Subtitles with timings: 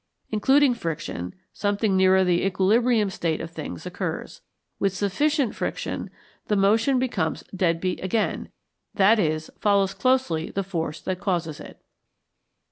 [0.31, 4.41] Including friction, something nearer the equilibrium state of things occurs.
[4.79, 6.09] With sufficient friction
[6.47, 8.49] the motion becomes dead beat again,
[8.97, 9.39] i.e.
[9.59, 11.83] follows closely the force that causes it.